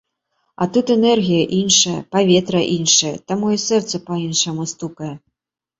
[0.65, 5.15] А тут энергія іншая, паветра іншае, таму і сэрца па-іншаму стукае.